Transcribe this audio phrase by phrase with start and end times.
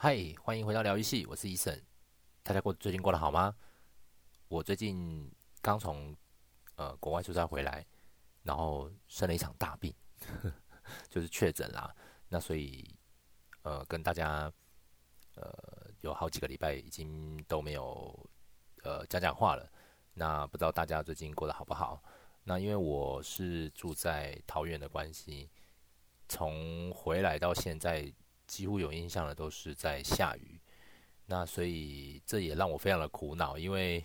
[0.00, 1.82] 嗨，欢迎回到疗愈系，我是 Eason。
[2.44, 3.52] 大家过最近过得好吗？
[4.46, 5.28] 我最近
[5.60, 6.16] 刚从
[6.76, 7.84] 呃国外出差回来，
[8.44, 9.92] 然后生了一场大病，
[11.10, 11.92] 就是确诊啦。
[12.28, 12.88] 那所以
[13.62, 14.48] 呃跟大家
[15.34, 15.52] 呃
[16.02, 18.30] 有好几个礼拜已经都没有
[18.84, 19.68] 呃讲讲话了。
[20.14, 22.00] 那不知道大家最近过得好不好？
[22.44, 25.50] 那因为我是住在桃园的关系，
[26.28, 28.12] 从回来到现在，
[28.48, 30.58] 几乎有印象的都是在下雨。
[31.26, 34.02] 那所以这也让我非常的苦恼，因为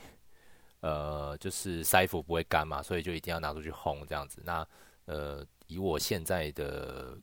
[0.82, 4.42] 呃，就是晒服不会干嘛，所以就一定要拿出去烘这样子。
[4.44, 4.68] 那
[5.06, 7.18] 呃，以我现在的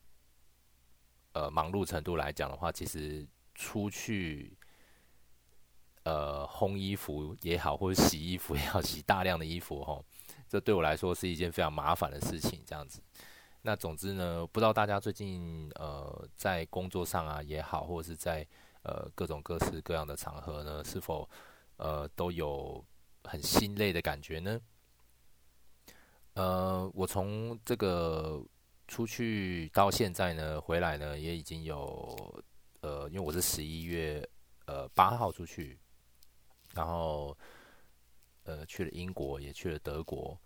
[1.35, 4.57] 呃忙碌程度来讲的话，其实出去
[6.05, 10.03] 呃烘衣服也好，或者洗衣服也好，洗大量的衣服吼。
[10.49, 13.03] 这对我来说是一件非常麻烦的事情，这样子。
[13.63, 18.47] 那总之呢，不知道大家最近呃在工作上啊也好，或者是在
[18.83, 21.29] 呃各种各式各样的场合呢，是否
[21.77, 22.85] 呃都有
[23.25, 24.61] 很心累的感觉呢？
[26.35, 28.43] 呃，我从这个
[28.89, 32.43] 出去到现在呢，回来呢也已经有
[32.81, 34.27] 呃，因为我是十一月
[34.67, 35.79] 呃八号出去，
[36.75, 37.37] 然后。
[38.45, 40.37] 呃，去了英国，也去了德国，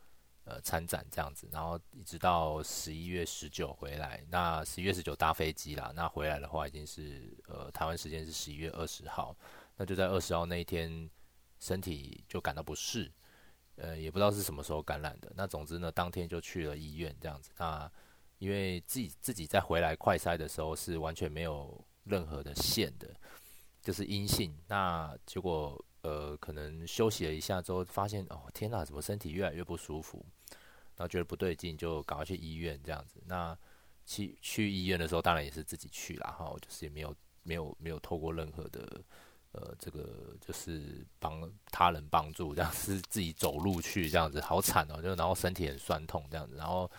[0.46, 4.22] 呃，参展这样子，然后一直到十一月十九回来。
[4.28, 9.34] 那十一月十九搭飞机啦，那回来的话已经是呃台湾时间是十一月二十号。
[9.74, 11.08] 那就在二十号那一天，
[11.60, 13.10] 身体就感到不适，
[13.76, 15.32] 呃，也不知道是什么时候感染的。
[15.34, 17.50] 那总之呢，当天就去了医院这样子。
[17.56, 17.90] 那
[18.36, 23.08] 因为自己自己在回来快筛的时候是完全没有任何的线的，
[23.80, 24.54] 就是阴性。
[24.68, 25.82] 那结果。
[26.04, 30.22] 呃，可能休息了一下之后，发现哦，天哪，怎么身体越来越不舒服？
[30.96, 33.22] 然后觉得不对劲，就赶快去医院这样子。
[33.26, 33.56] 那
[34.04, 39.02] 去去医院的时候，当然也是自己去啦，哈，就是也没有没有没有透过任何的
[39.52, 46.54] 呃，这个就是帮他人帮助这样是，自己走路去这样子，好惨哦，就然后身体很酸痛这样子。
[46.54, 46.90] 然后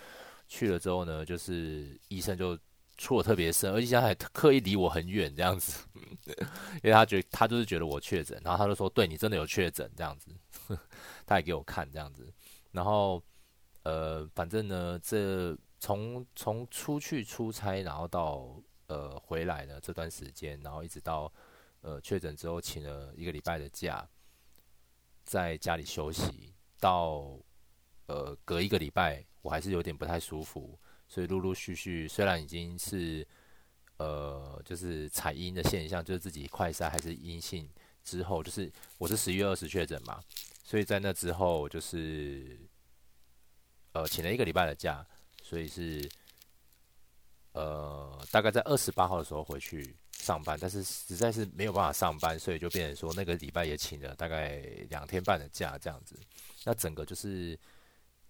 [0.47, 2.57] 去了之后呢，就是医生就。
[2.97, 5.85] 错特别深，而且他还刻意离我很远这样子，
[6.81, 10.31] 因为他觉他就是觉得我确诊，然后他就说：“对，你真的有确诊这样子。
[11.27, 12.31] ”他也给我看这样子，
[12.71, 13.21] 然后
[13.83, 18.55] 呃，反正呢，这从从出去出差，然后到
[18.87, 21.31] 呃回来的这段时间，然后一直到
[21.81, 24.07] 呃确诊之后，请了一个礼拜的假，
[25.23, 27.37] 在家里休息，到
[28.07, 30.79] 呃隔一个礼拜，我还是有点不太舒服。
[31.15, 33.25] 所以陆陆续续，虽然已经是
[33.95, 37.69] 呃，就是采阴的现象，就是自己快筛还是阴性
[38.03, 40.21] 之后，就是我是十一月二十确诊嘛，
[40.61, 42.59] 所以在那之后就是
[43.93, 45.07] 呃请了一个礼拜的假，
[45.41, 46.05] 所以是
[47.53, 54.57] 呃大概在二十八号的时候回去上班，但是实在是没有办法上班，所以就变成说那个礼拜也请了大概
[54.89, 56.19] 两天半的假这样子，
[56.65, 57.57] 那整个就是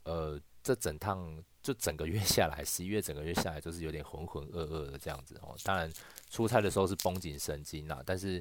[0.03, 1.43] 呃这整趟。
[1.65, 5.57] 就整个月下来，十一月整个月下来，就是有点浑浑噩噩的这样子哦。
[5.63, 5.91] 当然，
[6.29, 8.33] 出差的时候是绷紧神经啦，但是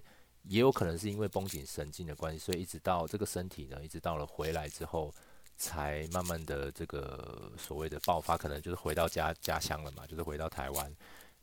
[0.43, 5.11] 也有可能是因为绷紧神经的关系，所以一直到这个身体呢，一直到了回来之后，
[5.57, 10.95] 才慢慢的这个所谓的爆发，可能就是回到家家乡了嘛，就是回到台湾，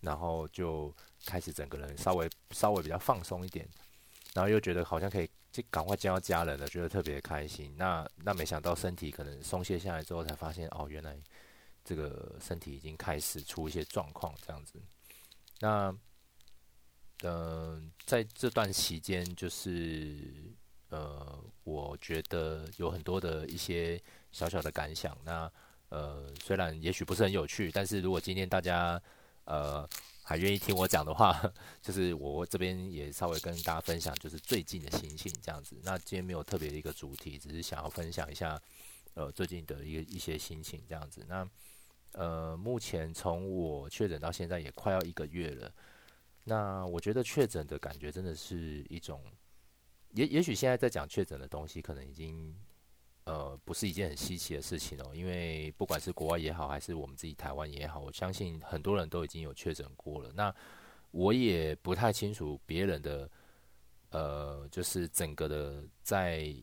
[0.02, 0.94] 然后就
[1.25, 3.68] 开始整个人稍微稍微比较放松一点，
[4.36, 7.74] 然后又觉得好像可以就赶快见到家人了，觉得特别开心。
[7.75, 11.18] 那那没想到身体可能松懈下来之后，才发现哦，原来。
[11.84, 14.80] 这个身体已经开始出一些状况，这样子。
[15.59, 15.96] 那，
[17.24, 20.52] 嗯、在这段期间，就是
[20.90, 25.18] 呃，我觉得有很多的一些小小的感想。
[25.24, 25.52] 那，
[25.90, 29.02] 呃，虽然也许不是很有趣，但是如果今天大家
[29.46, 29.88] 呃
[30.24, 31.40] 还愿意听我讲的话，
[31.81, 35.80] 就是我这边也稍微跟大家分享，就是最近的心情这样子。
[35.84, 38.59] 那今天没有特别的一个主题，只是想要分享一下
[39.13, 41.25] 呃最近的一个一些心情这样子。
[41.28, 41.48] 那。
[42.14, 45.72] 呃，目前从我确诊到现在也快要一个月了。
[46.44, 49.24] 那我觉得确诊的感觉真的是一种，
[50.12, 52.56] 也也许现在在讲确诊的东西，可能已经
[53.24, 55.12] 呃不是一件很稀奇的事情哦。
[55.13, 60.31] 因为不管是国外也好，还是我们自己台湾也好，我相信很多人都已经有确诊过了。
[60.34, 60.54] 那
[61.12, 63.30] 我也不太清楚别人的，
[64.10, 66.54] 呃，就是整个的在。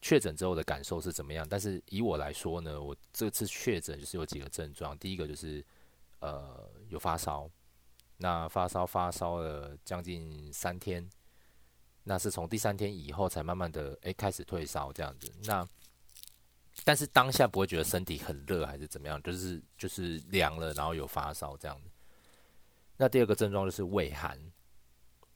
[0.00, 1.46] 确诊之后的感受是怎么样？
[1.48, 4.96] 但是以我来说呢，我这次确诊就是有几个症状。
[4.98, 5.64] 第一个就是
[6.20, 7.48] 呃有发烧，
[8.16, 11.06] 那发烧发烧了将近三天，
[12.02, 15.30] 那是从第三天以后才慢慢的诶开始退烧这样子。
[15.44, 15.68] 那
[16.82, 21.90] 但是当下不会觉得身体很热还是怎么样，就是就是凉了，然后有发烧这样子。
[22.96, 24.38] 那第二个症状就是畏寒，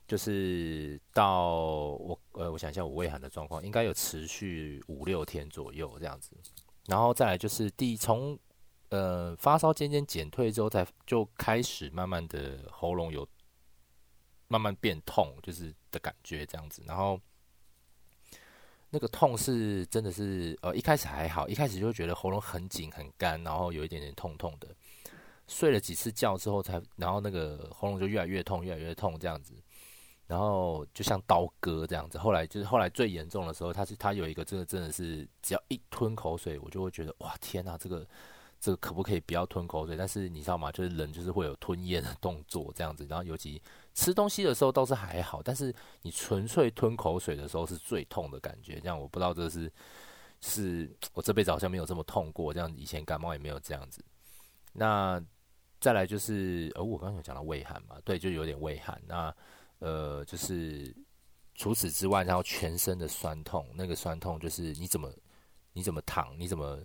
[0.06, 6.36] 就是到我呃，我想一下，我胃寒的状况应该有持续五六天左右这样子，
[6.86, 8.38] 然后再来就是第从
[8.90, 13.26] 呃发烧渐渐减退之后，才就开始慢慢的喉咙有
[14.46, 17.18] 慢慢变痛，就是的感觉这样子，然后
[18.90, 24.68] 那个痛是真的是呃一开始还好，一开始就觉得喉咙很紧很干，然后有一点点痛痛的，
[25.48, 29.54] 睡了几次觉之后才，然后那个喉咙就越来越痛，越来越痛这样子。
[30.26, 38.06] 然后就像刀割这样子，后来就是后来最严重的时候，他是他有一个这个真的是只要一吞口水，我就会觉得哇天哪，这个
[38.58, 39.94] 这个可不可以不要吞口水？
[39.94, 40.72] 但是你知道吗？
[40.72, 43.60] 就是人就是会有吞咽的动作这样子，然后尤其
[43.92, 48.80] 吃东西的时候倒是还好，但是你纯粹吞口水的时候是最痛的感觉。
[48.80, 49.70] 这样我不知道这是
[50.40, 54.02] 是我这辈子好像没有这么痛过，这样以前感冒也没有这样子。
[54.72, 55.22] 那
[55.80, 59.34] 再来就是呃，我刚刚有讲到胃寒嘛，对，就有点胃寒那。
[59.78, 60.94] 呃，就是
[61.54, 65.12] 除此之外，然后全身的酸痛，那个酸痛就是你怎么
[65.72, 66.82] 你怎么躺，你怎么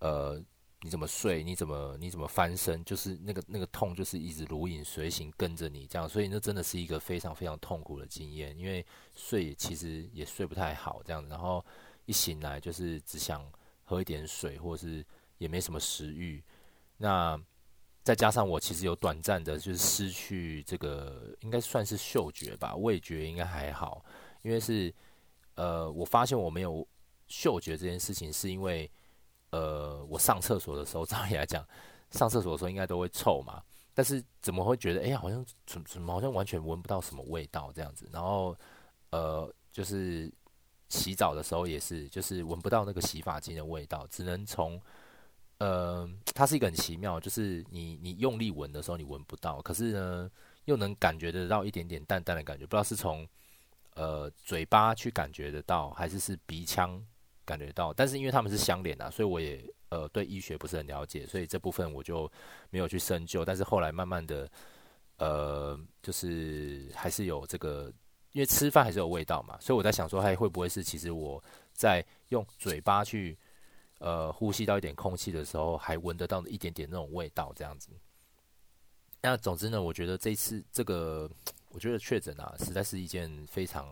[0.00, 0.42] 呃
[0.82, 8.84] 你怎么睡，你怎么你怎么翻身，就是那个那个痛就是一直如影随形跟着你这样，所以那真的是一个非常非常痛苦的经验，因为
[9.14, 11.64] 睡其实也睡不太好这样，然后
[12.06, 13.44] 一醒来就是只想
[13.84, 15.04] 喝一点水，或是
[15.38, 16.42] 也没什么食欲，
[16.96, 17.40] 那。
[18.06, 24.04] 再加上我其实有短暂的，就是失去这个，应该算是嗅觉吧，味觉应该还好，
[24.42, 24.94] 因为是，
[25.56, 26.86] 呃，我发现我没有
[27.26, 28.88] 嗅觉这件事情，是因为，
[29.50, 31.66] 呃，我上厕所的时候，照理来讲，
[32.12, 33.60] 上厕所的时候应该都会臭嘛，
[33.92, 38.56] 但是怎么会觉得，哎呀，好像怎怎么好像完全闻不到什么味道这样子，然后，
[39.10, 40.32] 呃，就是
[40.90, 44.80] 洗澡的时候也是，就是闻不到那个洗发精的味道，只能从。
[45.58, 50.30] 呃， 它是一个很奇妙，就是你你用力闻的时候你闻不到，可是呢
[50.66, 53.26] 又能感觉得到一点点淡淡的感觉，不知道是从
[53.94, 57.02] 呃嘴巴去感觉得到，还是是鼻腔
[57.44, 57.92] 感觉到。
[57.94, 62.30] 但是因为他们是相连的，所以我也呃对医学不是很了解，所以这部分我就
[62.68, 63.42] 没有去深究。
[63.42, 64.46] 但是后来慢慢的，
[65.16, 67.90] 呃，就是还是有这个，
[68.32, 71.42] 因为吃饭还是有味道嘛，所以我在想说，还会不会是其实我
[71.72, 73.38] 在用嘴巴去。
[73.98, 77.88] 呃，呼吸到一点空气的时候，还闻得到一点点那种味道，这样子。
[79.22, 81.30] 那总之呢，我觉得这次这个，
[81.70, 83.88] 我觉得确诊啊，实在是一件非常……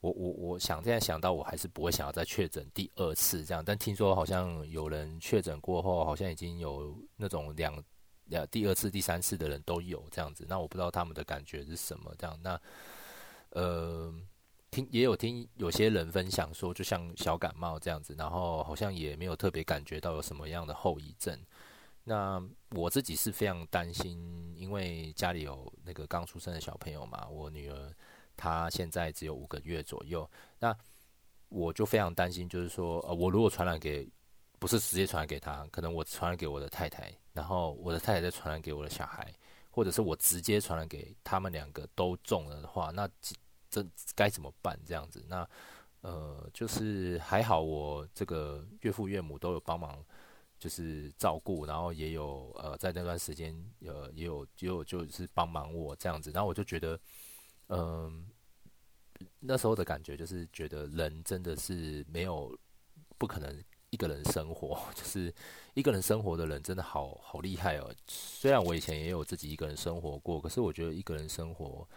[0.00, 3.64] 我我我想现在想到，我还是不会想要再确诊第二次这样。
[3.64, 7.82] 但听说好像有人确诊过后，好像已经有那种两
[8.26, 10.46] 两第二次、第三次的人都有这样子。
[10.48, 12.38] 那我不知道他们的感觉是什么这样。
[12.40, 12.60] 那
[13.50, 14.14] 呃。
[14.74, 21.38] 听也有听有些人分享说，就像小感冒这样子，然后好像也没有特别感觉到有什么样的后遗症。
[22.02, 27.94] 那我自己是非常担心，因为家里有那个刚出生的小朋友嘛，我女儿
[28.36, 30.28] 她现在只有五个月左右，
[30.58, 30.76] 那
[31.50, 34.08] 我就非常担心，就是说，呃，我如果传染给，
[34.58, 39.32] 不是直接传染给她，可能我传染给我的太太，然后我的太太再传染给我的小孩，
[39.70, 43.08] 或者是我直接传染给他们两个都中了的话，那。
[43.82, 43.84] 这
[44.14, 44.78] 该怎么办？
[44.86, 45.48] 这样子，那
[46.02, 50.04] 呃，就是还好，我这个岳父岳母都有帮忙，
[50.58, 57.00] 就是照顾，然后也有呃，在那段时间呃，也有也有就是帮忙我这样子，然后我就觉得，
[57.68, 58.26] 嗯、
[59.40, 62.56] 那时候的感觉就是觉得人真的是没有
[63.18, 65.34] 不可能一个人生活， 就是
[65.72, 67.92] 一个人生活的人真的好好厉害哦。
[68.06, 71.88] 虽然我以前也有自己一个人生活过，可是我觉得一个人生活。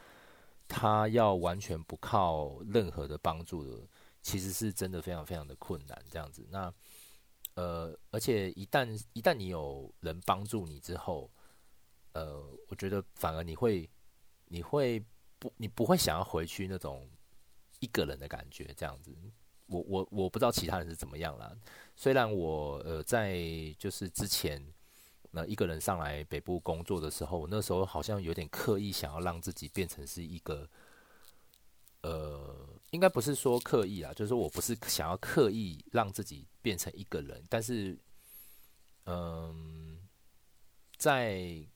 [0.68, 3.88] 他要完全不靠任何的帮助的，
[4.22, 6.04] 其实是真的非常非常的困难。
[6.10, 6.74] 这样子，那
[7.56, 11.32] 呃，而且一旦一旦你有人帮助你之后，
[12.14, 13.90] 呃，我觉得反而你会
[14.46, 15.04] 你会
[15.40, 17.10] 不你不会想要回去那种
[17.80, 18.74] 一个人的感觉。
[18.76, 19.16] 这样子，
[19.68, 21.56] 我我我不知道其他人是怎么样啦。
[21.96, 23.40] 虽然我呃在
[23.80, 24.74] 就是之前。
[25.31, 30.67] 那一个人上来北部工作的时候，我那时候好像有点刻意想要让自己变成是一个，
[32.01, 38.00] 呃，应该不是说刻意啊，就是说我不是想要刻意让自己变成一个人，但是，
[39.05, 40.00] 嗯，
[40.98, 41.67] 在，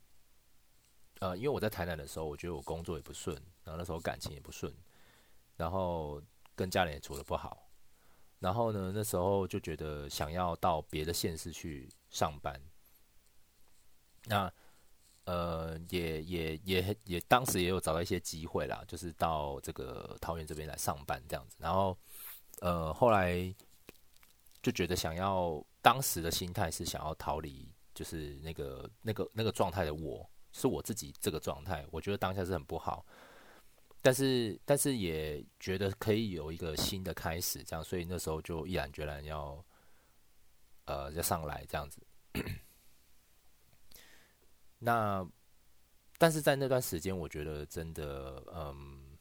[1.19, 4.73] 呃，因为我在台南的时候，我觉得我工作也不顺，然后那时候感情也不顺，
[5.57, 6.21] 然后
[6.55, 7.69] 跟家人也处的不好，
[8.39, 12.59] 然后呢，那时候就觉得想要到别的县市去上班。
[14.25, 14.51] 那
[15.25, 21.55] 呃，也也也也，当时也有找到一些机会啦，就是到这个桃园这边来上班这样子。
[21.59, 21.97] 然后
[22.59, 23.53] 呃，后来
[24.61, 33.05] 就觉得想要，当时的心态是想要逃离，就是那个那个那个状态的我，是我自己这个状态，我觉得当下是很不好。
[34.01, 39.63] 但是但是也觉得可以有一个新的开始，这样，所以那时候就毅然决然要
[40.85, 42.01] 呃要上来这样子。
[44.83, 45.25] 那
[46.17, 49.17] 但是在那段时间，我觉得真的嗯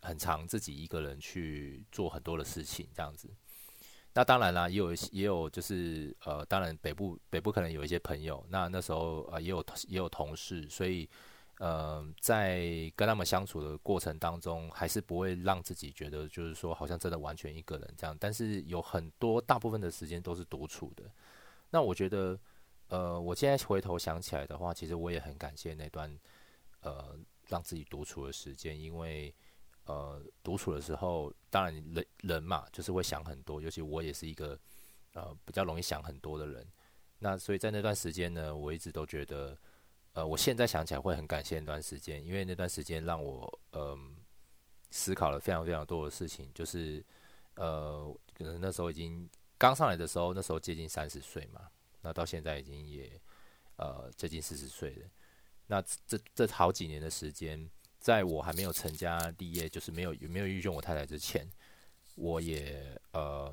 [0.00, 3.30] 很常自己一个人去做很多的事情这样子。
[4.14, 11.08] 那当然啦，也有也有就是呃，当然北部北部可能有一些朋友，那那时候呃也有也有同事，所以
[11.58, 18.16] 呃在跟他们相处的过程当中，还是不会让自己觉得就是说好像真的完全一个人这样。
[18.18, 21.04] 但是有很多大部分的时间都是独处的。
[21.70, 22.36] 那我觉得
[22.88, 26.18] 呃，我现在回头想起来的话，其实我也很感谢那段
[26.80, 29.34] 呃让自己独处的时间，因为。
[29.90, 33.58] 呃，独处的时候，当然人人嘛，就是会想很多。
[33.58, 34.60] 尤其我也是一个
[35.14, 36.70] 呃比较容易想很多的人。
[37.18, 39.56] 那所以在那段时间呢，我一直都觉得，
[40.12, 44.14] 呃，我现在想起来会很感谢那段时间，因为那段时间让我嗯、
[44.90, 46.52] 思考了非常非常多的事情。
[46.52, 47.02] 就是
[47.54, 49.26] 呃，可能那时候已经
[49.56, 51.66] 刚上来的时候，那时候接近三十岁嘛，
[52.02, 53.20] 那到现在已经也
[53.76, 55.06] 呃接近四十岁了。
[55.66, 57.68] 那这这好几年的时间。
[58.00, 61.44] 在我还没有成家立业，就是没有有没有遇见我太太之前，
[62.14, 63.52] 我也呃，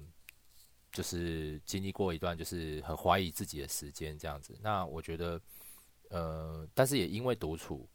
[0.92, 4.56] 就是经历过一段就是很怀疑自己的时间这样子。
[4.62, 5.42] 那我觉得，
[6.10, 7.90] 呃，但是也因为独处，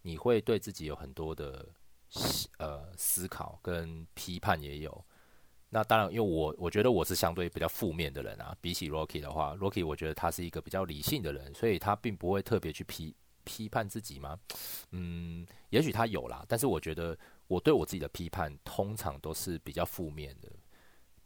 [0.00, 1.68] 你会对自己有很多的
[2.58, 5.04] 呃思考跟批判也有。
[5.74, 13.12] 那当然，因为我我觉得我是相对比较负面的人啊，比起 Rocky 的话，Rocky 我觉得他是一个比较理性的人，所以他并不会特别去批。
[13.46, 14.38] 批判自己吗？
[14.92, 17.14] 嗯，也许他有啦，但是我觉得
[17.46, 20.48] 我对我自己的批判通常都是比较负面的，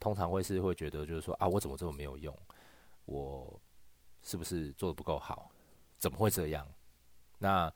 [0.01, 2.37] 通常会是会觉得就是说啊，我怎么这么没有用？
[3.05, 3.61] 我
[4.23, 5.49] 是不是做的不够好？
[5.97, 6.67] 怎么会这样？
[7.39, 7.73] 那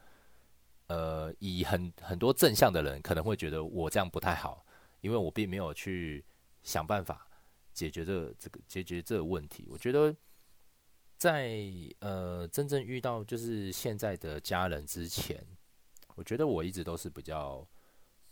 [0.88, 4.66] 呃，以很很多正向的人可能会觉得我这样不太好，
[5.02, 6.24] 因为我并没有去
[6.62, 7.28] 想办法
[7.72, 9.66] 解决这这个解决这个问题。
[9.68, 10.14] 我觉得。
[11.18, 11.56] 在
[12.00, 15.40] 呃真正遇到就是现在的家人之前，
[16.16, 17.64] 我觉得我一直都是比较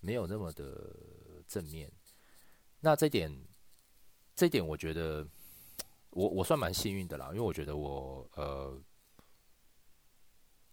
[0.00, 0.92] 没有那么的
[1.46, 1.88] 正面。
[2.80, 3.32] 那这点，
[4.34, 5.24] 这点我觉得
[6.10, 8.82] 我我算蛮幸运的啦，因为我觉得我呃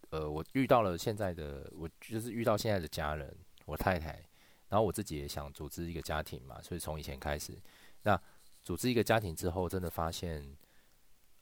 [0.09, 3.31] 呃我遇到了现在的我就是遇到现在的家人，
[3.67, 4.27] 我太太，
[4.69, 7.57] 然后我自己也想组织一个家庭嘛，所以从以前开始，
[8.03, 8.19] 那
[8.63, 10.57] 组织一个家庭之后，真的发现。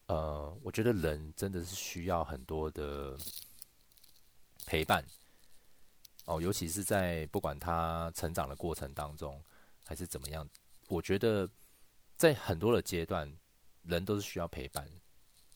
[0.07, 3.17] 呃，我觉得人真的是需要很多的
[4.67, 5.03] 陪伴
[6.25, 9.43] 哦，尤其是在不管他成长的过程当中，
[9.83, 10.47] 还是怎么样，
[10.89, 11.49] 我觉得
[12.17, 13.35] 在很多的阶段，
[13.81, 14.87] 人都是需要陪伴。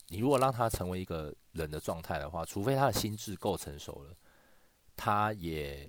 [0.08, 4.16] 你如果让他成为一个人的状态的话，除非他的心智够成熟了，
[4.96, 5.88] 他也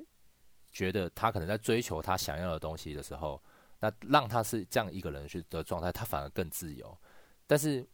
[0.71, 3.41] 觉得他可能在追求他想要的东西的时候，
[3.79, 6.97] 那让他是这样一个人去的状态，他反而更自由。
[7.45, 7.87] 但是。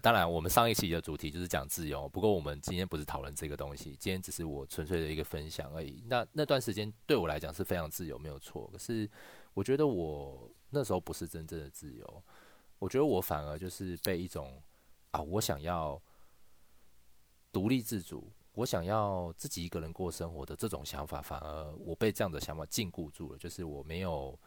[0.00, 2.08] 当然，我们上一期的主题就是讲自由。
[2.08, 6.02] 不过，我们今天不是讨论这个东西，今天只是我纯粹的一个分享而已。
[6.06, 8.66] 那那段时间对我来讲是非常自由，没有错。
[8.72, 9.06] 可是，
[9.52, 12.24] 我觉得我那时候不是真正的自由。
[12.78, 14.62] 我觉得我反而就是被一种
[15.10, 16.00] 啊，我想要
[17.52, 23.38] 独立自主，我想要自己一个人过生活的这种想法，反而我被这样的想法禁锢住了。
[23.38, 24.38] 就是我没有，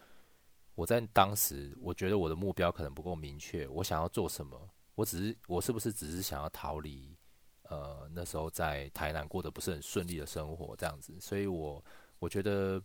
[0.76, 4.70] 我在当时，我觉得我的目标可能不够明确，我想要做什么。
[4.94, 7.18] 我只是，我是不是只是想要逃离，
[7.64, 11.84] 呃，那时候在台南过得不是很顺利的生活这样子，所以我
[12.20, 12.82] 我觉得，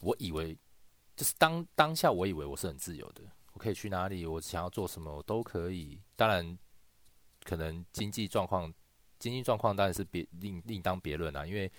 [0.00, 0.56] 我以为
[1.16, 3.22] 就是当当下，我以为我是很自由的，
[3.54, 6.00] 我可以去哪里，我想要做什么，我都可以。
[6.14, 6.56] 当然，
[7.42, 8.72] 可能经济状况，
[9.18, 11.70] 经济状况当然是别另另当别论啦，因为，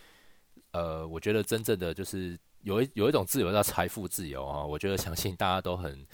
[0.72, 6.06] 呃，我觉得真正的就是有一有一种自由叫财富自由啊，我觉得相信大家都很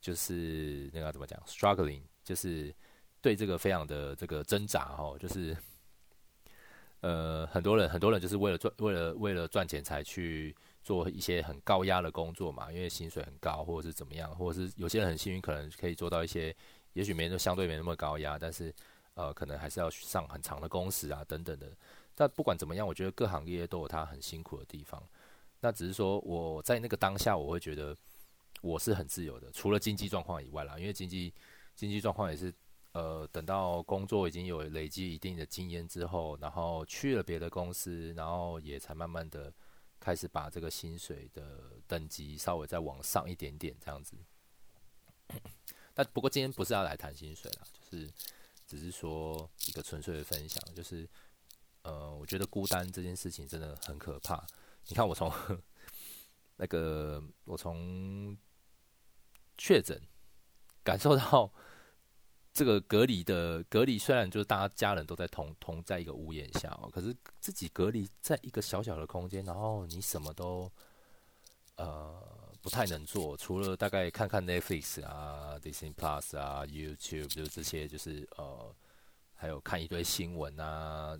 [0.00, 2.74] 就是那个怎么讲，struggling，就是。
[3.22, 5.56] 对这个非常的这个挣扎哦，就是，
[7.00, 10.54] 呃，很多人很多人就是为了赚为了为了赚钱才去
[10.84, 16.54] 做一些很高压的工作嘛，因为薪水很高或者是怎么样，或者是有些人很幸运，可能可以做到一些
[16.92, 18.72] 也许没那相对没那么高压，但是
[19.16, 21.70] 呃，可能还是要上很长的工时啊等等的。
[22.14, 25.02] 但不管怎么样，我觉得各行业都有它很辛苦的地方。
[25.60, 27.94] 那只是说我在那个当下，我会觉得
[28.62, 31.34] 我是很自由的，除了经济状况以外啦，因为经济
[31.74, 32.54] 经济状况也是。
[32.92, 39.52] 呃，等到工作已经有累积一定的经验之后，然后去了别的公司，然后也才慢慢的
[40.00, 44.16] 开始把这个薪水的等级稍微再往上一点点这样子。
[45.94, 48.10] 那不过今天不是要来谈薪水啦，就是
[48.66, 51.08] 只是说一个纯粹的分享，就是
[51.82, 54.44] 呃，我觉得孤单这件事情真的很可怕。
[54.88, 55.32] 你看我从
[56.56, 58.36] 那个我从
[59.56, 60.00] 确诊
[60.82, 61.52] 感受到
[62.52, 70.70] 这个隔离的隔离，虽然就是大家家人都在同同在一个屋檐下哦，可是自己隔离在一个小小的空间，然后你什么都
[71.76, 72.44] 呃。
[72.66, 78.74] 不太能做，除了大概看看 Netflix 啊、Disney Plus 啊、YouTube，就这些，就是呃，
[79.36, 81.16] 还有看一堆新闻啊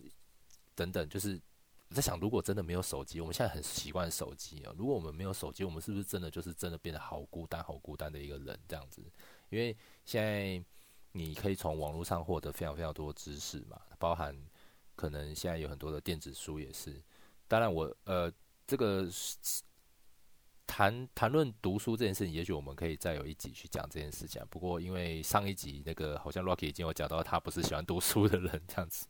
[0.75, 1.09] 等等。
[1.09, 1.41] 就是
[1.89, 4.75] 我在想，如果真的没有手机，我们现在很习惯手机啊。
[4.77, 9.01] 如果我们没有手机，我们是不是真的就是真的变得好孤单、好孤单的一个人这样子？
[9.51, 10.61] 因为现在
[11.13, 14.37] 你可以从网络上获得非常非常多知识嘛，包含
[14.97, 17.01] 可能现在有很多的电子书也是。
[17.47, 18.33] 当然，我呃
[18.67, 19.09] 这个。
[20.67, 24.43] 谈谈论读书这件事情，也许我们可以再有一集去讲这件事情。
[24.51, 29.07] 不过，因为上一集那个好像 Rocky 已经有讲到，他不是喜欢读书的人这样子，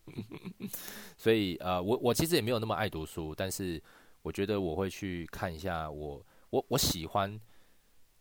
[1.17, 3.81] 所以呃，我我其实也没有那么爱读书，但是
[4.21, 7.39] 我觉得我会去看一下我我我喜欢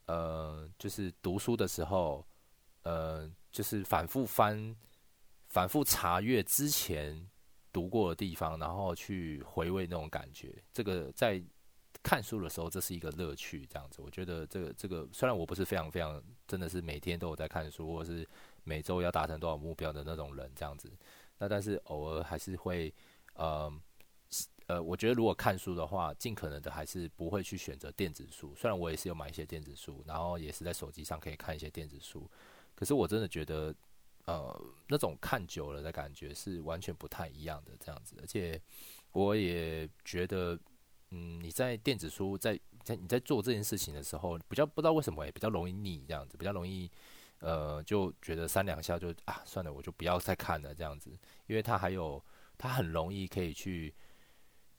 [0.07, 2.27] 呃，就是读书的时候，
[2.83, 4.75] 呃，就是反复翻、
[5.49, 7.29] 反复查阅之前
[7.73, 10.55] 读过的地方，然后去回味那种感觉。
[10.73, 11.43] 这个在。
[12.07, 14.01] 看书的时候，这是一个乐趣，这样子。
[14.01, 18.25] 我觉得这个这个，虽然我不是非常非常，真的是每天都有在看书，或者是
[18.63, 20.89] 每周要达成多少目标的那种人，这样子。
[21.39, 22.95] 那但是偶尔还是会，
[23.35, 23.73] 呃
[24.69, 28.55] 呃，我觉得如果看书的话，尽可能的还是不会去选择电子书。
[28.55, 32.31] 虽然我也是有买一些电子书，然后也是在手机上可以看一些电子书，
[32.77, 33.75] 可是我真的觉得，
[34.27, 38.15] 呃，那种看久了的感觉是完全不太一样的，这样子。
[38.21, 38.63] 而且
[39.11, 40.57] 我也觉得。
[41.11, 46.91] 嗯，你在电子书在在你在做这件事情的时候，比较不知道为什么也比较容易腻，这样子比较容易，
[47.39, 52.21] 呃，就觉得三两下就啊算了，我就不要再看了这样子，因为它还有
[52.59, 53.95] 它很容易可以去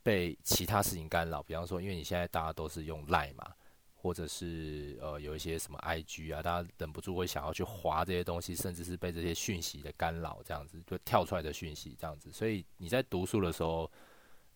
[0.04, 3.54] 被其他事情干扰，比方说，因为你现在大家都是用 Line 嘛，
[3.96, 13.90] 或者是呃有一些什么 IG 啊，大家忍不住会想要去滑这些东西，甚至是被这些讯息的干扰，这样子就跳出来的讯息这样子，所以你在读书的时候。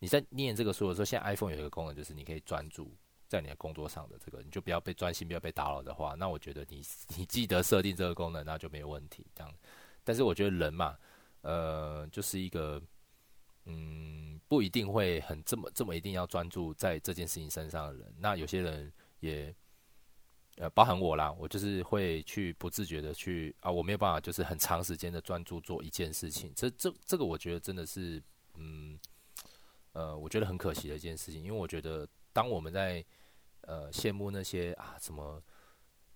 [0.02, 2.92] 你在念这个书的时候，现在 iPhone 有一个功能，就是你可以专注
[3.28, 6.82] 在你的工作上的这个，你就不要被专心，不要被打扰的话，那我觉得你
[7.16, 9.24] 你记得设定这个功能，那就没有问题。
[9.36, 9.54] 这样，
[10.04, 10.98] 但是我觉得人嘛，
[11.42, 12.82] 呃，就是一个，
[13.66, 18.12] 嗯，不一定会很这么这么一定要专注在这件事情身上的人。
[18.18, 19.56] 那有些人也，
[20.56, 26.52] 呃，包含我啦，我就是会去不自觉的去啊，我没有办法，就是很长时间的专注做一件事情。
[26.56, 28.20] 这这这个，我觉得真的是，
[28.56, 28.98] 嗯。
[29.94, 33.04] 呃，我觉得很可惜的一件事情，因为我觉得当我们在
[33.62, 35.44] 呃羡慕那些啊什么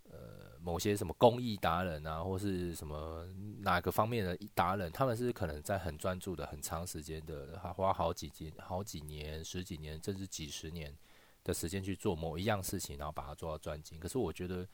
[0.04, 3.26] 呃某些什么公益达人啊，或是什么
[3.60, 10.96] 哪个方面的达人，他们是可能在很专注的、很长时间的，还花好几年、好几年、十几年，甚至几十年
[11.44, 14.00] 的时间去做某一样事情，然后把它做到专精。
[14.00, 14.66] 可是我觉得，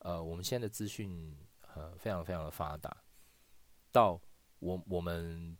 [0.00, 1.34] 呃，我们现在的资讯
[1.74, 2.94] 呃非常非常的发达，
[3.90, 4.20] 到
[4.58, 5.56] 我我们。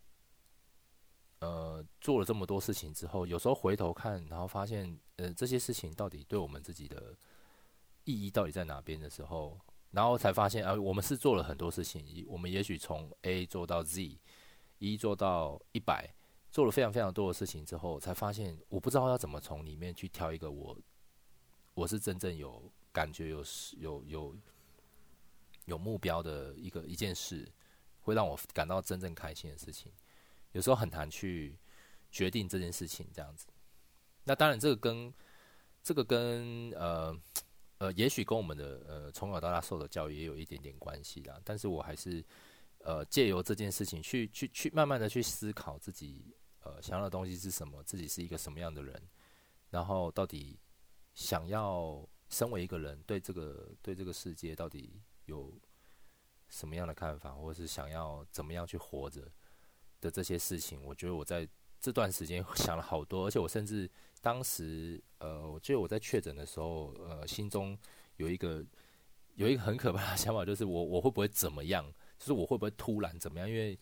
[1.45, 7.15] 呃，做了这么多事情之后，有时候回头看，然后发现，呃，这些事情到底对我们自己的
[8.05, 9.59] 意义到底在哪边的时候，
[9.91, 14.19] 然后才发现，啊，我们是做了很多事情，我们也许从 A 做到 Z，
[14.79, 16.09] 一做到一百，
[16.51, 20.77] 做了非常非常多的事情之后，才发现，我不知道要怎么从里面去挑一个我，
[21.75, 23.45] 我是真正有感觉、有
[23.77, 24.37] 有有
[25.67, 27.47] 有目标的一个一件事，
[28.01, 29.93] 会让我感到真正开心的事情。
[30.55, 31.59] 有时候很难去
[32.11, 33.47] 决定这件事情，这样子。
[34.23, 35.12] 那当然，这个跟
[35.83, 37.14] 这个跟呃
[37.79, 41.38] 呃，也许跟我们的呃从小到大受的教育也有一点点关系啦。
[41.45, 42.25] 但是我还是
[42.79, 49.03] 呃借由这件事情去去去慢慢的去思考自己呃想要的东西是什么，自己是一个什么样的人，
[49.71, 50.57] 然后到底
[51.14, 55.53] 想要身为一个人对这个对这个世界到底有
[56.49, 59.29] 什么样的看法，或者是想要怎么样去活着。
[60.05, 61.49] 的这些事情，我觉得我在
[61.81, 63.90] 这段时间 想了好多，而且我甚至
[64.21, 67.77] 当时，呃，我记得我在确诊的时候，呃，心中
[68.19, 68.62] 有一个
[69.37, 71.90] 有一个很可怕的 想法，就是我我会不会怎么样？
[72.19, 73.49] 就是我会不会突然怎么样？
[73.49, 73.79] 因为，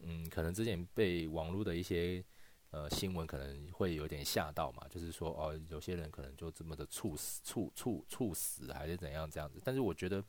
[0.00, 2.22] 嗯，可能之前被网络的一些
[2.70, 9.58] 呃新闻可能会有点吓到嘛，就是说哦，有些人可能就这么的猝死、猝猝猝死还是怎样这样子。
[9.64, 10.22] 但是我觉得，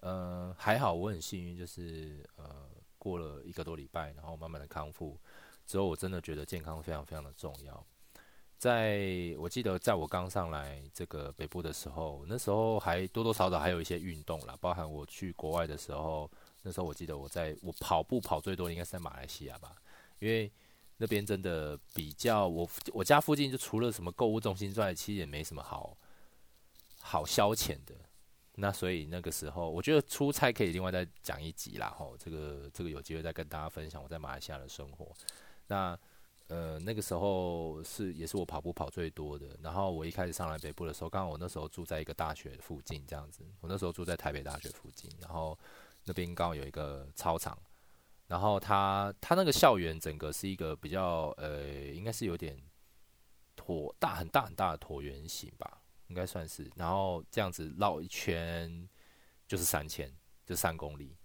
[0.00, 2.68] 呃，还好，我很幸运，就是呃。
[2.98, 5.18] 过了一个多礼拜，然后慢慢的康复
[5.66, 7.86] 之后，我真的觉得健康非常非常的重要。
[8.58, 16.28] 在我记得，在我刚上来这个北部的时候，那时候还多多少少还有一些运动啦，包含我去国外的时候，
[16.62, 19.76] 那时候我记得我在我跑步跑最多应该是在马来西亚吧，
[20.18, 20.50] 因为
[20.96, 25.96] 那边真的比较我我家附近就除了什么购物中心之外，其实也没什么好
[27.00, 27.94] 好消遣的。
[28.60, 31.94] 那所以那个时候，我觉得出差可以另外再讲一集啦。
[31.96, 35.14] 吼，这个这个有机会再跟大家分享我在马来西亚的生活。
[35.68, 35.96] 那
[36.48, 39.56] 呃那个时候是也是我跑步跑最多的。
[39.62, 43.44] 然后我一开始上来北部的时候，刚好我那时候住在一个大学附近这样子。
[43.60, 45.56] 我那时候住在台北大学附近，然后
[46.04, 47.56] 那边刚好有一个操场。
[48.26, 52.60] 然后他他那个校园整个是一个比较呃，应该是有点
[53.56, 55.80] 椭大很大很大的椭圆形吧。
[56.08, 58.88] 应该算是，然后这样子绕一圈
[59.46, 60.10] 就是三千，
[60.44, 61.16] 就三公里。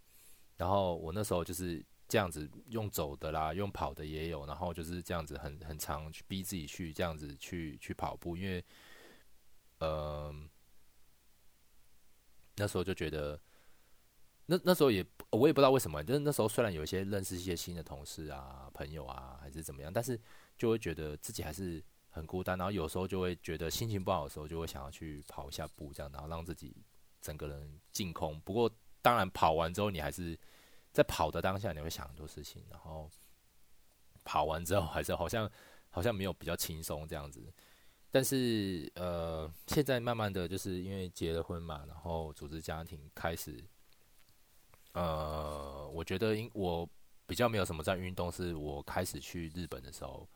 [0.58, 8.63] 然后我那时候就是这样子用走的啦，用跑的也有，然后就是这样子很很长去逼自己去这样子去去跑步，因为，
[9.80, 10.34] 呃，
[12.56, 13.39] 那时候就觉得，
[14.46, 20.19] 那那时候也我也不知道为什么，就是那时候虽然有一些认识一些新的同事啊、朋友啊，还是怎么样，但是
[20.58, 21.84] 就会觉得自己还是。
[22.13, 26.78] 很孤单，然后有时候就会觉得心情不好的时候，就会想要去跑一下步，这样，然后让自己
[27.19, 28.39] 整个人净空。
[28.41, 28.71] 不过，
[29.02, 30.39] 当然跑完之后，你还是
[30.91, 32.63] 在跑的当下，你会想很多事情。
[32.69, 33.10] 然后
[34.23, 35.49] 跑完之后，还是好像
[35.89, 37.52] 好像没有比较轻松这样子。
[38.12, 43.60] 但是，呃，现在慢慢的就是因为结了婚嘛，然后组织家庭，开始，
[44.91, 46.88] 呃，我觉得因我
[47.26, 50.30] 比较没有什么在运动，是我开始去日本的时候。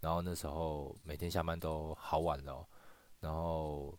[0.00, 2.66] 然后那时候每天下班都好晚了，
[3.20, 3.98] 然后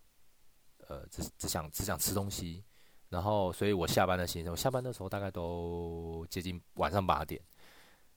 [0.88, 2.64] 呃只只想只想吃东西，
[3.10, 7.42] 然后所以我下班的行程，我下班的时候大概都接近晚上八点，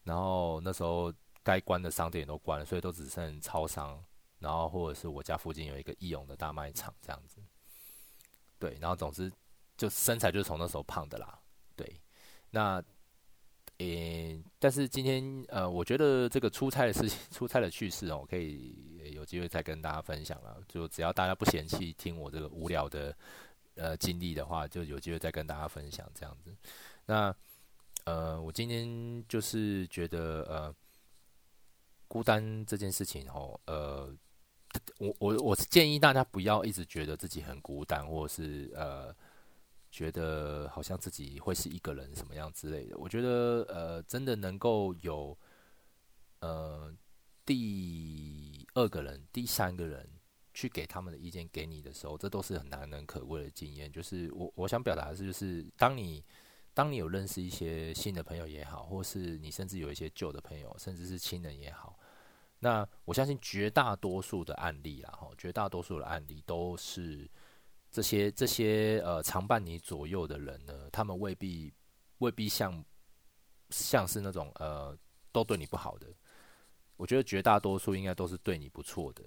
[0.04, 1.12] 然后那时候
[1.42, 4.02] 该关的商店也都关了，所以都只剩超商，
[4.38, 7.42] 然后或者是我家附近有一个义勇的大卖场这样子，
[8.58, 9.32] 对，然后总之
[9.76, 11.38] 就身材就是从那时候胖的啦，
[11.74, 12.00] 对，
[12.50, 12.82] 那。
[13.80, 18.74] 诶、欸，但是今天呃，我觉得这个出差的事情， 出差的趣事哦，可以
[19.14, 20.62] 有机会再跟大家分享了。
[20.68, 23.16] 就只要大家不嫌弃听我这个无聊的
[23.76, 26.54] 呃经历的话，就有机会再跟大家分享这样子。
[27.06, 27.34] 那
[28.04, 30.74] 呃，我今天就是觉得呃，
[32.06, 34.14] 孤单这件事情哦，呃，
[34.98, 39.16] 我我我是建议大家不要一直觉得自己很孤单，或是呃。
[39.90, 45.36] 觉得好像自己会是一个人什么样之类的，我觉得呃，真的能够有
[46.38, 46.94] 呃
[47.44, 50.08] 第二个人、第三个人
[50.54, 53.90] 去给他们的意见给你的时候，这都是很难能可贵的经验。
[53.90, 56.24] 就是我我想表达的是，就是当你
[56.72, 61.98] 当你有认识一些新的朋友也好，或是你甚至有一些旧的朋友，甚至是亲人也好，
[62.60, 67.28] 那我相信绝大多数的案例啦，哈，绝大多数的案例都是。
[67.90, 71.72] 这些这些呃常伴你左右的人呢，他们未必
[72.18, 72.84] 未必像
[73.70, 74.96] 像是那种呃
[75.32, 76.06] 都对你不好的。
[76.96, 79.24] 我觉得绝大多数应该都是对你不错的。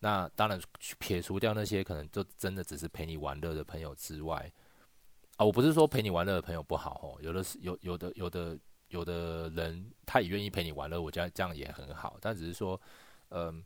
[0.00, 0.60] 那当然
[0.98, 4.50] 撇除掉那些可能就真的只是陪你玩乐的朋友之外，
[5.36, 12.18] 啊，我不是说陪你玩乐的朋友不好哦，有的是有有的有的有的人他也愿意陪你玩乐，我觉得这样也很好。
[12.20, 12.80] 但只是说，
[13.28, 13.62] 嗯、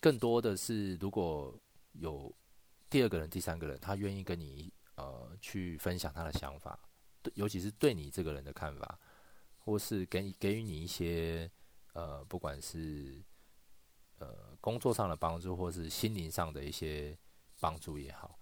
[0.00, 1.58] 更多的是如果
[1.92, 2.30] 有。
[2.94, 6.78] 第二个人、第三个人，他愿意跟你呃去分享他的想法，
[7.24, 8.96] 对，尤其是对你这个人的看法，
[9.58, 11.50] 或是给给予你一些
[11.94, 13.20] 呃，不管是
[14.20, 17.18] 呃工作上的帮助，或是心灵上的一些
[17.58, 18.38] 帮助也好，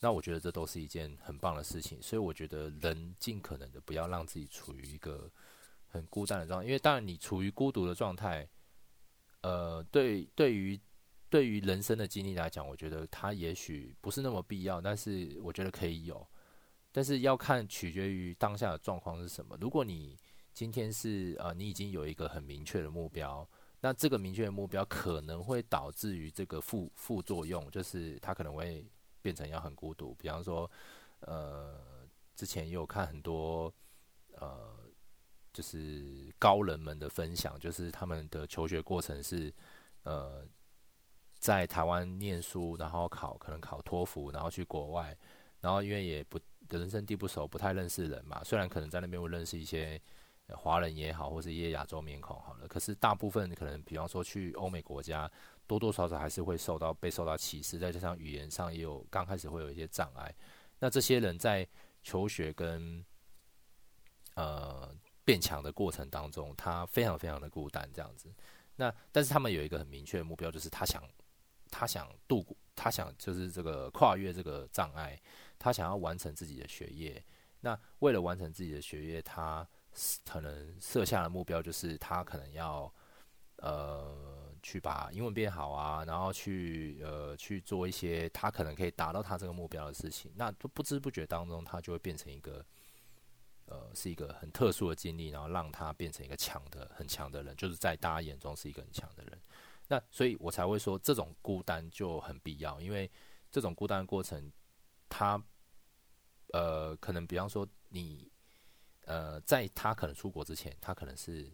[0.00, 2.02] 那我觉得这都是一件很棒的事情。
[2.02, 5.30] 所以我觉得人尽可能的不要让自己处于一个
[5.86, 8.48] 很孤单的状态，因为当然你处于孤独的状态，
[9.42, 10.80] 呃，对对于。
[11.32, 16.28] 对于人生的经历来讲，我觉得它也许不是那么必要，但是我觉得可以有，
[16.92, 19.56] 但是要看取决于当下的状况是什么。
[19.58, 20.14] 如果你
[20.52, 23.48] 今天是呃，你已经有一个很明确的目标，
[23.80, 28.86] 那这个明确的目标可能会导致于这个副副作用，就是它可能会
[29.22, 30.14] 变成要很孤独。
[30.16, 30.70] 比方说，
[31.20, 31.80] 呃，
[32.36, 33.72] 之前也有看很多
[34.36, 34.76] 呃，
[35.50, 39.50] 就是高人们的分享，就是他们的求学过程是
[40.02, 40.46] 呃。
[41.42, 45.14] 在台湾念书，然后考可能考托福，然后去国外，
[45.60, 48.44] 然后因为也不人生地不熟，不太认识人嘛。
[48.44, 50.00] 虽然可能在那边会认识一些
[50.54, 55.28] 华人也好，或是一些亚洲面孔好了，可是大部分可能，比方说去欧美国家，
[55.66, 60.32] 多多少少还是会受到被受到歧视，再加上语言上也有刚开始会有一些障碍。
[60.78, 61.66] 那这些人在
[62.04, 63.04] 求学跟
[64.36, 68.32] 呃变强的过程当中，他非常非常的孤单这样子。
[68.76, 71.02] 那但是他们有一个很明确的目标，就是他想。
[71.72, 75.18] 他想度过，他想就是这个跨越这个障碍，
[75.58, 77.24] 他想要完成自己的学业。
[77.60, 79.66] 那为了完成自己的学业，他
[80.26, 82.92] 可能设下的目标就是他可能要
[83.56, 92.64] 呃去把英文变好啊，然后去呃去做一些他可能可以达到他这个目标的事情，那不知不觉当中他就会变成一个
[93.66, 99.40] 呃是一个很特殊的经历，然后让他变成一个强的很强的人，就是在大家眼中是一个很强的人。
[99.88, 103.10] 那所以我才会说这种孤单就很必要，因为
[103.50, 104.52] 这种孤单的过程，
[105.08, 105.42] 他
[106.52, 108.30] 呃可能比方说你。
[109.06, 111.52] 呃，在他可能出国之前，他可能是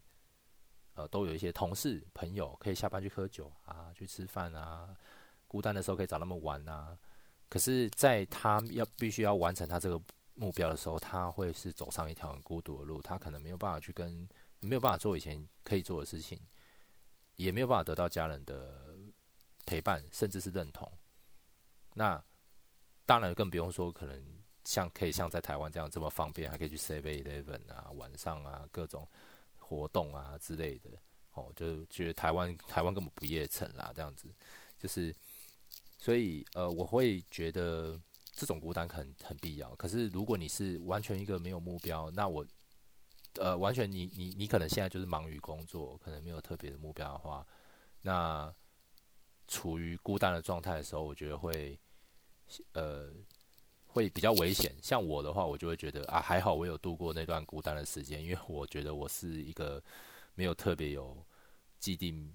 [0.92, 4.94] 呃都有一些同事朋友可以下班去喝酒啊，去吃饭啊，
[5.46, 6.96] 孤单的时候可以找他们玩啊。
[7.48, 9.98] 可是，在他要必须要完成他这个
[10.34, 14.28] 目标的时候，他会是走上一条很孤独的路，他可能没有办法去跟
[14.60, 16.38] 没有办法做以前可以做的事情，
[17.38, 18.94] 也没有办法得到家人的
[19.64, 20.92] 陪伴，甚至是认同。
[21.94, 22.22] 那
[23.06, 24.38] 当然更不用说可能。
[24.64, 29.08] 像可以像在台湾这样这么方便，还可以去 Seven Eleven 啊，晚上啊各种
[29.56, 30.90] 活动啊之类的，
[31.32, 34.28] 哦，就觉得台湾台湾根本不夜城啦，这样子，
[34.78, 35.14] 就是，
[35.96, 37.98] 所以呃，我会觉得
[38.32, 39.74] 这种孤单很很必要。
[39.76, 42.44] 可是如果你是完全一个没有目标，那我
[43.38, 47.46] 呃完全你你你可能现在就是忙于工作，可能没有特别的目标的话，
[48.02, 48.52] 那
[49.46, 51.78] 处于孤单的状态的时候，我觉得会
[52.72, 53.12] 呃。
[53.90, 54.76] 会比较危险。
[54.82, 59.82] 像我的话，我就会觉得啊，还好我有度过那段孤单的时间，因为我觉得我是一个
[60.34, 61.16] 没有特别有
[61.80, 62.32] 既定，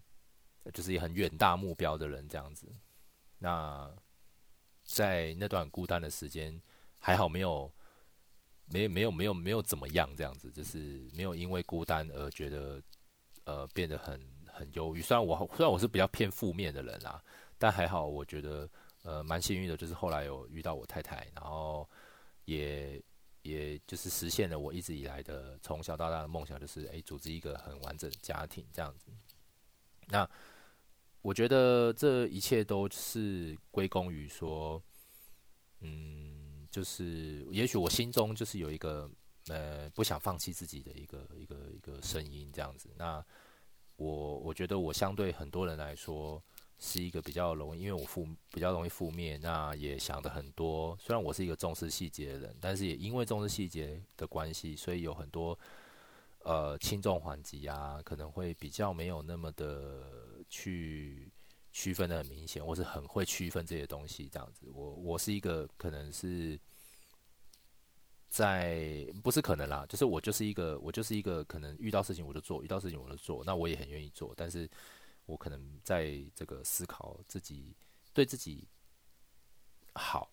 [0.74, 2.68] 就是很远大目标的人这样子。
[3.38, 3.90] 那
[4.84, 6.60] 在那段孤单的时间，
[7.00, 7.72] 还好没有，
[8.66, 12.82] 没没有没有没有怎么样这样子，就是没有因为孤单而觉得
[13.46, 15.02] 呃变得很很忧郁。
[15.02, 17.24] 虽然我虽然我是比较偏负面的人啦，
[17.58, 18.70] 但还好我觉得。
[19.06, 21.86] 呃，蛮幸运的，就是后来有遇到我太太，然后
[22.46, 23.04] 也
[23.42, 29.12] 也就是实现了我一直以来的从小到大的梦想，就是诶，组织一个很完整的家庭这样子。
[30.08, 30.26] 那
[31.22, 34.82] 我觉得这一切都是归功于说，
[35.82, 36.43] 嗯，
[36.74, 39.10] 就是也许我心中就是有一个
[39.48, 42.90] 呃不想放弃自己的一个一个一个声音这样子。
[42.98, 43.24] 那
[43.96, 46.44] 我我觉得我相对很多人来说。
[46.80, 50.98] 是一个比较容易，因为我负比较容易负面，那也想的很多。
[51.00, 55.58] 虽然我是一个重视细节的人，但是也因为重视细节的关系，所以有很多
[56.40, 60.04] 呃轻重缓急啊，可能会比较没有那么的
[60.50, 61.32] 去
[61.74, 64.70] 区分的很明显，我是很会区分这些东西这样子。
[64.74, 66.58] 我我是一个可能是
[68.30, 74.70] 在不是可能啦，就是我就是一个我就是一个可能遇到事情我就做，遇到事情我就做，那我也很愿意做，但是。
[75.26, 77.74] 我可能在这个思考自己
[78.14, 78.68] 对自己
[79.94, 80.30] 好，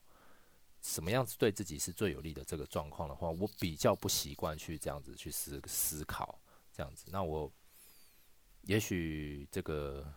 [0.83, 6.37] 什么样子对自己是最有利的这个状况的话，我比较不习惯去这样子去思思考
[6.72, 7.07] 这样子。
[7.12, 7.48] 那我
[8.62, 10.12] 也许这个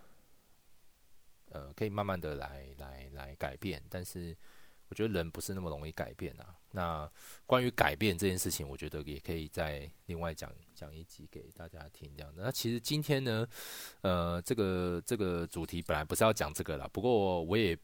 [1.54, 4.36] 呃可以慢慢的来来来改变，但是。
[4.89, 6.56] 我觉得人不是那么容易改变啊。
[6.70, 7.12] 那
[7.48, 12.32] 关于改变这件事情，我觉得也可以再另外讲讲一集给大家听这样。
[12.38, 13.48] 那其实今天呢，
[14.02, 17.76] 呃，这个这个主题本来不是要讲这个啦，不过我也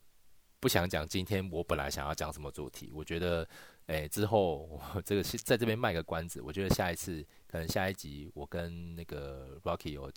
[0.60, 2.92] 不想讲今天我本来想要讲什么主题。
[2.94, 3.48] 我觉得，
[3.88, 6.40] 诶，之后我这个是在这边卖个关子。
[6.42, 10.12] 我觉得下一次可能下一集我跟那个 Rocky 有，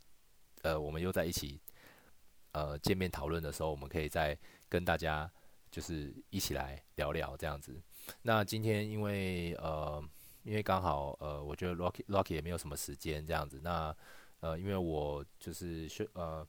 [0.61, 1.59] 呃，我们又在一起，
[2.53, 4.39] 呃，见面讨论的时候，我们可以再
[4.69, 5.31] 跟大家。
[5.73, 7.83] 就是一起来聊聊这样子。
[8.21, 10.05] 那今天因为呃，
[10.43, 13.59] 因为刚好呃，我觉得 Rocky Rocky 也没有什么时间这样子。
[13.65, 13.97] 那
[14.41, 16.47] 呃，因为我就是确呃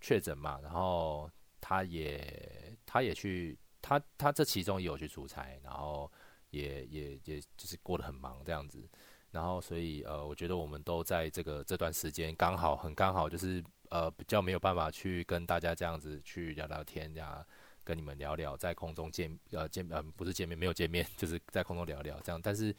[0.00, 6.10] 确诊嘛，然后他也他也去他他这其中也有去出差，然后
[6.48, 8.88] 也也也就是过得很忙这样子。
[9.32, 17.44] 然后所以呃，我觉得我们都在这个这段时间刚好很刚好，就是呃比较没有办法去跟大家这样子去聊聊天呀。
[17.84, 22.40] 跟你们聊聊，在空中见呃见呃不是见面，没有见面， 就是在空中聊聊这样。
[22.40, 22.72] 但是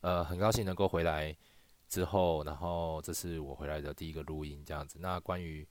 [0.00, 1.36] 呃很高兴能够回来
[1.90, 4.98] 之后，然后这是我回来的第一个录音这样子。
[4.98, 5.66] 那关于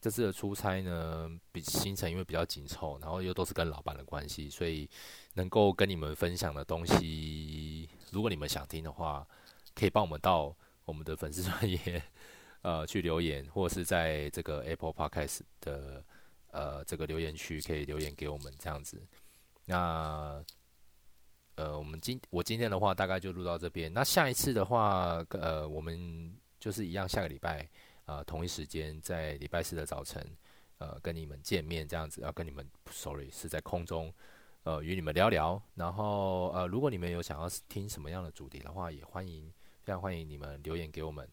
[0.00, 4.90] 这次的出差呢，比行程因为比较紧凑，然后又都是跟老板的关系，所以
[5.34, 9.24] 能够跟你们分享的东西，如果你们想听的话，
[9.76, 10.52] 可以帮我们到
[10.84, 12.02] 我们的粉丝专页
[12.64, 16.02] 呃去留言，或是在这个 Apple Podcast 的。
[16.54, 19.02] 呃，这个留言区可以留言给我们这样子。
[19.64, 20.40] 那
[21.56, 23.92] 呃，我们今我今天的话大概就录到这边。
[23.92, 27.68] 那下一次的话，呃，我们就是一样，下个礼拜
[28.04, 30.24] 呃同一时间在礼拜四的早晨，
[30.78, 32.20] 呃，跟你们见面这样子。
[32.20, 34.14] 要跟你们，sorry，是在空中
[34.62, 35.60] 呃与你们聊聊。
[35.74, 41.28] 然后呃，如果你们有想要听什么样的主题的话，也欢迎非常欢迎你们留言给我们，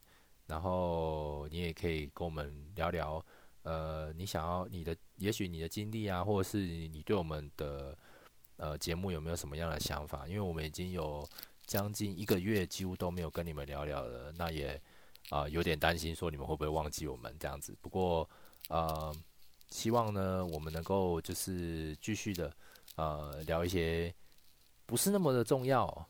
[0.51, 3.25] 然后你也可以跟我们聊聊，
[3.63, 6.57] 呃，你想要你的，也许你的经历啊，或者是
[6.89, 7.97] 你对我们的
[8.57, 10.27] 呃节目有没有什么样的想法？
[10.27, 11.25] 因为我们已经有
[11.65, 14.79] 将近一个月几乎都没有跟你们聊聊了，那也
[15.29, 17.73] 啊、有点担心说你们会不会忘记我们这样子。
[17.79, 18.29] 不过
[18.67, 19.15] 呃，
[19.69, 22.53] 希望呢我们能够就是继续的
[22.97, 24.13] 呃聊一些
[24.85, 26.05] 不是那么的重要。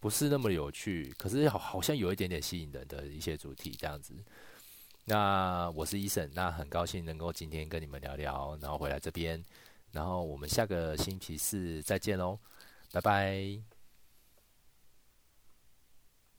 [0.00, 4.14] 不是那么有趣，可是好好像有一点点吸引人的一些主题这样子。
[5.04, 9.42] 那我是医生那很高兴能够今天跟你们聊聊，然后回来这边，
[9.92, 12.38] 然后我们下个星期四再见喽，
[12.92, 13.69] 拜拜。